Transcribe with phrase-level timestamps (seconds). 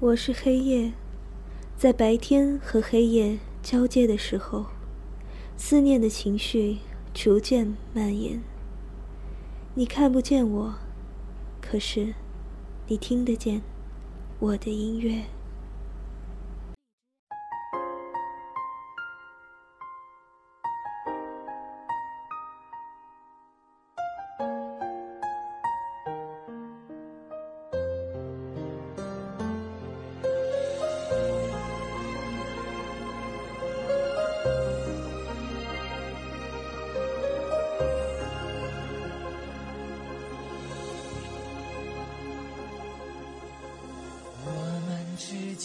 [0.00, 0.92] 我是黑夜，
[1.76, 4.66] 在白天和黑夜交接的时候，
[5.56, 6.78] 思念的情绪
[7.12, 8.40] 逐渐蔓延。
[9.74, 10.76] 你看不见我，
[11.60, 12.14] 可是
[12.86, 13.60] 你听得见
[14.38, 15.24] 我的音乐。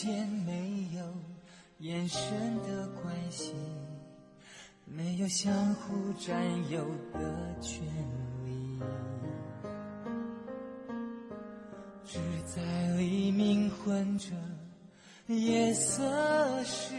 [0.03, 1.01] 间没有
[1.79, 2.21] 眼神
[2.63, 3.53] 的关系，
[4.83, 6.35] 没有相互占
[6.69, 7.81] 有的权
[8.43, 8.81] 利，
[12.03, 12.61] 只在
[12.97, 14.31] 黎明混着
[15.27, 16.03] 夜色
[16.65, 16.95] 时，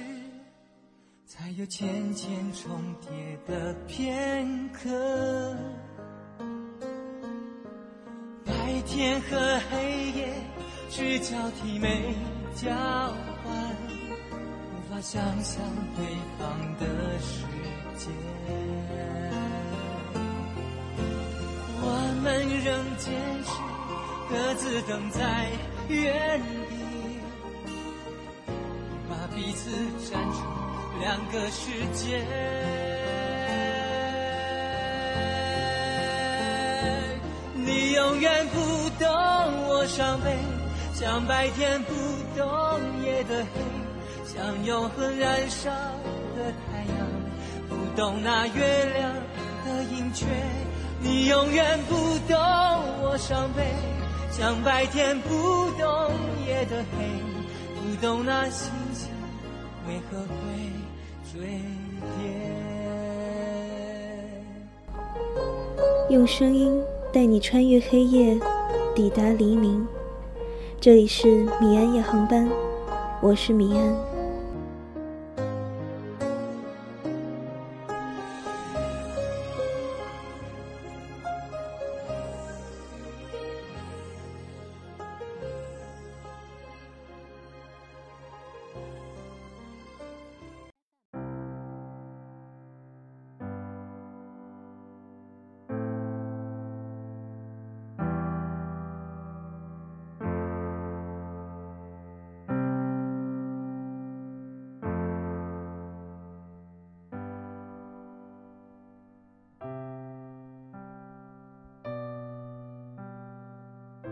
[1.26, 2.70] 才有浅浅重
[3.02, 5.54] 叠的片刻。
[8.46, 10.34] 白天和黑夜
[10.88, 12.14] 只交替没。
[12.54, 12.70] 交
[13.42, 13.52] 换，
[14.70, 15.60] 无法想象
[15.96, 16.06] 对
[16.38, 16.42] 方
[16.78, 16.86] 的
[17.18, 17.44] 世
[17.98, 18.10] 界。
[21.82, 21.86] 我
[22.22, 22.24] 们
[22.64, 23.12] 仍坚
[23.44, 23.50] 持
[24.30, 25.20] 各自等在
[25.88, 26.72] 原地，
[29.10, 29.70] 把彼此
[30.10, 30.38] 站成
[31.00, 32.24] 两个世界。
[37.56, 39.08] 你永远不懂
[39.68, 40.38] 我伤悲。
[40.94, 41.92] 像白天不
[42.38, 42.46] 懂
[43.04, 43.60] 夜的黑，
[44.24, 45.68] 像永恒燃烧
[46.36, 46.96] 的太阳，
[47.68, 49.12] 不懂那月亮
[49.64, 50.24] 的盈缺。
[51.02, 51.96] 你永远不
[52.32, 52.38] 懂
[53.02, 53.74] 我伤悲，
[54.30, 55.28] 像白天不
[55.72, 56.12] 懂
[56.46, 57.04] 夜的黑，
[57.74, 59.10] 不懂那星星
[59.88, 60.28] 为何会
[61.32, 61.40] 坠
[62.00, 62.30] 跌。
[66.08, 66.80] 用声音
[67.12, 68.38] 带你穿越黑夜，
[68.94, 69.84] 抵达黎明。
[70.84, 71.26] 这里是
[71.62, 72.46] 米安夜航班，
[73.22, 74.13] 我是米安。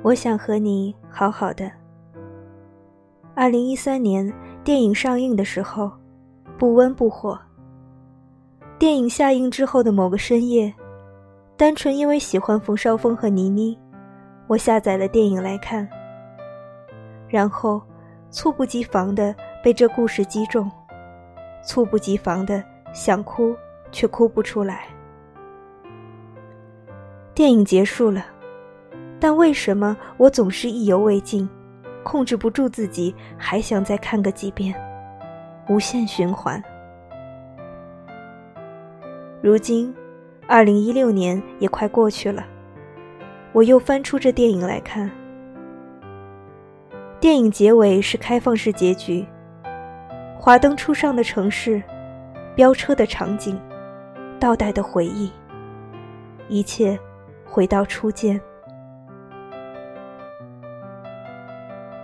[0.03, 1.71] 我想和你好好的。
[3.37, 4.31] 二零一三年
[4.65, 5.91] 电影上映的时候，
[6.59, 7.39] 不温不火。
[8.81, 10.75] 电影下映之后的某个深夜，
[11.57, 13.79] 单纯因为喜欢冯绍峰和倪妮，
[14.49, 15.89] 我下载了电影来看。
[17.29, 17.81] 然后，
[18.29, 20.69] 猝不及防的被这故事击中，
[21.63, 22.63] 猝不及防的
[22.93, 23.55] 想哭
[23.93, 24.89] 却哭不出来。
[27.35, 28.27] 电影结束了。
[29.23, 31.49] 但为什么我总是意犹未尽，
[32.03, 34.75] 控制不住自己，还想再看个几遍，
[35.69, 36.61] 无限循环。
[39.41, 39.95] 如今，
[40.49, 42.45] 二零一六年也快过去了，
[43.53, 45.09] 我又翻出这电影来看。
[47.21, 49.25] 电影结尾是开放式结局，
[50.37, 51.81] 华灯初上的城市，
[52.57, 53.57] 飙车的场景，
[54.41, 55.31] 倒带的回忆，
[56.49, 56.99] 一切
[57.45, 58.41] 回到初见。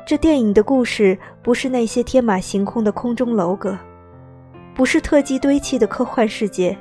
[0.08, 3.78] 这电影的故事不是那些天马行空的空中楼阁，
[4.74, 6.74] 不是特技堆砌的科幻世界，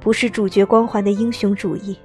[0.00, 1.96] 不是主角光环的英雄主义。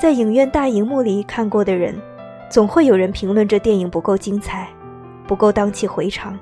[0.00, 2.00] 在影院大荧幕里看过的人，
[2.48, 4.68] 总会有人评论这电影不够精彩，
[5.26, 6.38] 不够荡气回肠，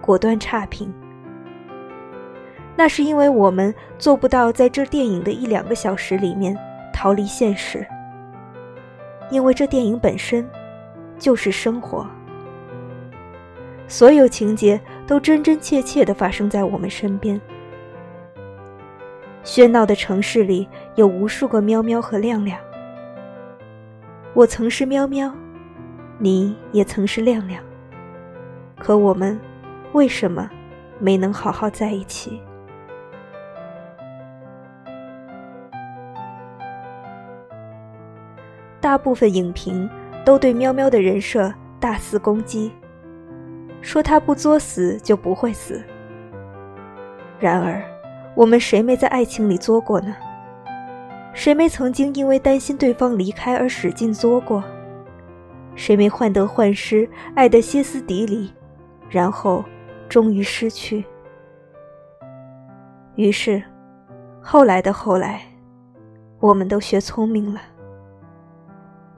[0.00, 0.90] 果断差评。
[2.74, 6.56] 那是因为我们做不到在这电影的一两个小时里面
[6.94, 7.86] 逃离现实，
[9.30, 10.42] 因为这电影本身。
[11.18, 12.06] 就是生活，
[13.88, 17.40] 所有情节都真真切切的发生在我们身边。
[19.42, 22.58] 喧闹的城市里有无数个喵喵和亮亮，
[24.34, 25.32] 我曾是喵喵，
[26.18, 27.62] 你也曾是亮亮，
[28.78, 29.38] 可我们
[29.92, 30.50] 为什么
[30.98, 32.40] 没能好好在一起？
[38.80, 39.88] 大部分影评。
[40.26, 42.72] 都对喵喵的人设大肆攻击，
[43.80, 45.80] 说他不作死就不会死。
[47.38, 47.80] 然而，
[48.34, 50.16] 我们谁没在爱情里作过呢？
[51.32, 54.64] 谁没曾经因为担心对方离开而使劲作过？
[55.76, 58.52] 谁没患得患失，爱得歇斯底里，
[59.08, 59.64] 然后
[60.08, 61.04] 终于失去？
[63.14, 63.62] 于是，
[64.42, 65.42] 后来的后来，
[66.40, 67.60] 我们都学聪明了，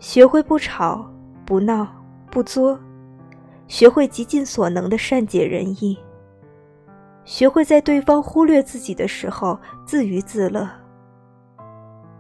[0.00, 1.05] 学会不吵、
[1.45, 1.87] 不闹、
[2.31, 2.79] 不作，
[3.67, 5.99] 学会极尽所能的善解人意，
[7.25, 10.69] 学会在对方忽略自己的时候自娱自乐，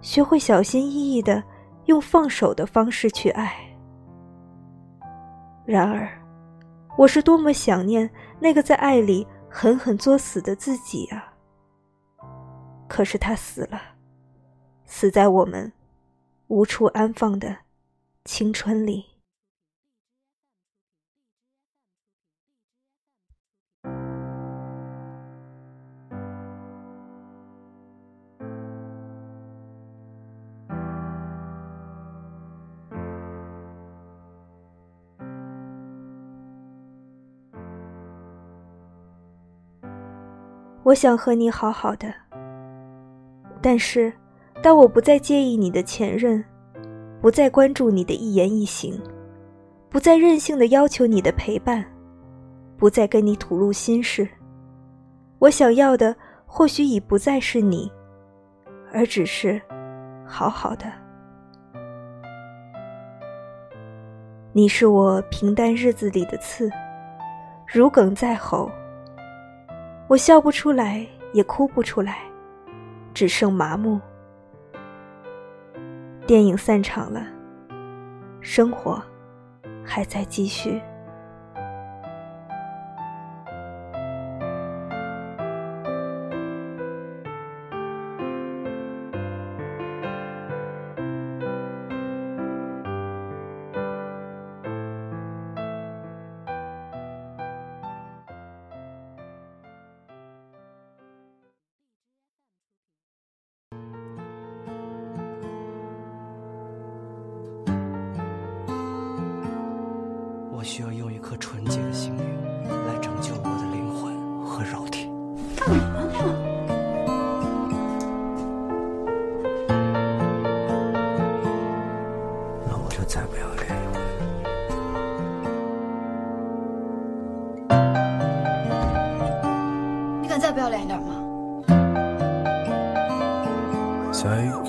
[0.00, 1.42] 学会小心翼翼的
[1.84, 3.54] 用放手的方式去爱。
[5.64, 6.08] 然而，
[6.96, 8.10] 我是多么想念
[8.40, 11.32] 那个在爱里狠狠作死的自己啊！
[12.88, 13.80] 可是他死了，
[14.84, 15.70] 死在我们
[16.48, 17.54] 无处安放的
[18.30, 19.06] 青春里。
[40.82, 42.12] 我想和你好好的，
[43.62, 44.12] 但是，
[44.62, 46.44] 当我不再介意你的前任，
[47.20, 49.00] 不再关注你的一言一行，
[49.88, 51.84] 不再任性的要求你的陪伴，
[52.76, 54.28] 不再跟你吐露心事，
[55.40, 56.14] 我想要的
[56.46, 57.90] 或许已不再是你，
[58.92, 59.60] 而只是
[60.24, 60.86] 好好的。
[64.52, 66.70] 你是我平淡日子里的刺，
[67.66, 68.70] 如鲠在喉。
[70.08, 72.18] 我笑不出来，也哭不出来，
[73.12, 74.00] 只剩麻木。
[76.28, 77.26] 电影散场了，
[78.42, 79.02] 生活
[79.82, 80.78] 还在继续。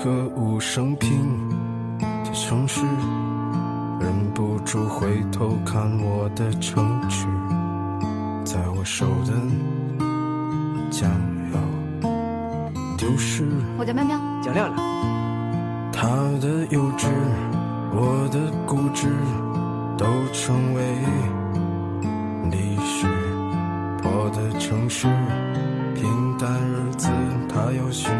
[0.00, 1.10] 一个无声平
[1.98, 2.80] 的城市。
[4.00, 7.26] 忍不住回头看我的城池，
[8.42, 9.32] 在我手的
[10.90, 11.10] 将
[11.52, 12.10] 要
[12.96, 13.46] 丢失。
[13.78, 14.90] 我叫喵喵，叫亮亮。
[15.92, 16.06] 他
[16.40, 17.08] 的幼稚，
[17.92, 19.06] 我的固执，
[19.98, 20.82] 都成为
[22.50, 23.06] 历史。
[24.02, 25.06] 我的城市，
[25.94, 27.10] 平淡日子，
[27.50, 28.10] 他要寻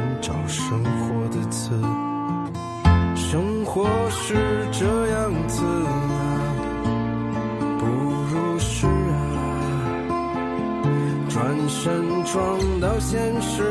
[12.32, 13.64] 撞到现实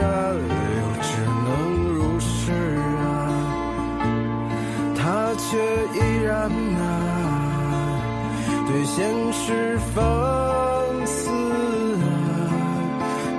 [0.00, 1.48] 啊，又只能
[1.92, 2.52] 如是
[3.02, 3.04] 啊，
[4.96, 5.02] 他
[5.36, 5.44] 却
[5.92, 6.82] 依然啊，
[8.66, 10.02] 对现实放
[11.06, 11.28] 肆
[12.00, 12.06] 啊，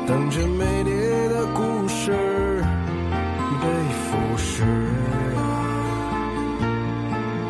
[0.06, 0.92] 等着美丽
[1.30, 2.12] 的故事
[3.60, 3.66] 被
[4.06, 4.62] 腐蚀
[5.36, 5.40] 啊。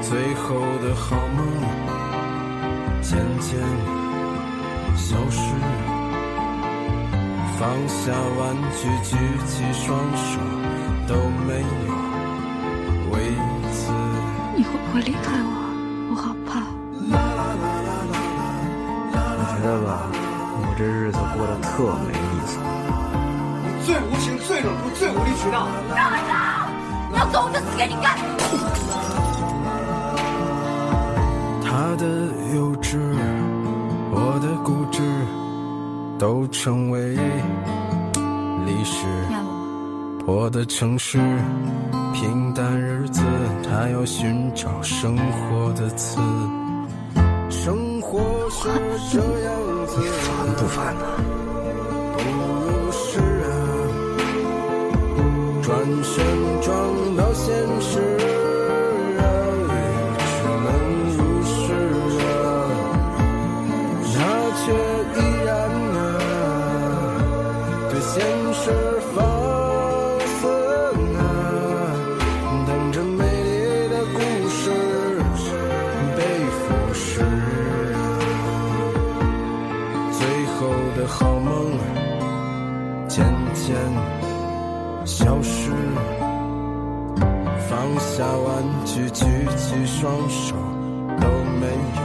[0.02, 1.46] 最后的好梦
[3.02, 3.60] 渐渐
[4.96, 5.42] 消失，
[7.58, 9.16] 放下玩具，举
[9.48, 10.40] 起双手
[11.08, 11.16] 都
[11.48, 11.68] 没有
[13.12, 13.14] 为
[13.72, 13.80] 此。
[14.58, 15.50] 你会不会离开我？
[16.12, 16.52] 我好怕。
[19.38, 21.72] 我觉得吧，我这日子过得特
[22.06, 22.60] 没意思。
[23.64, 25.68] 你最无情、最冷酷、最无理取闹。
[25.96, 26.20] 让开
[27.16, 28.20] 要走，我就死给你看。
[31.64, 32.04] 他的
[32.54, 33.00] 幼稚，
[34.12, 35.02] 我的固执，
[36.25, 37.13] 都成为
[38.65, 39.05] 历史。
[40.25, 41.20] 破的城市，
[42.15, 43.22] 平淡日子，
[43.63, 46.20] 他要寻找生活的刺。
[47.51, 48.67] 生活是
[49.12, 49.53] 这样
[49.86, 51.05] 子，你烦不烦呢？
[52.17, 52.24] 不
[52.65, 53.48] 如是啊，
[55.62, 56.25] 转身
[68.15, 68.72] 现实
[69.13, 69.17] 放
[70.39, 70.48] 肆
[71.17, 71.19] 啊，
[72.65, 74.17] 等着美丽的故
[74.48, 74.72] 事
[76.15, 76.19] 被
[76.55, 77.19] 腐蚀，
[80.13, 80.57] 最后
[80.95, 81.77] 的好梦
[83.10, 83.75] 渐渐
[85.05, 85.72] 消失，
[87.67, 89.25] 放下玩具，举
[89.57, 90.55] 起双手
[91.19, 91.27] 都
[91.60, 91.67] 没
[92.00, 92.05] 有。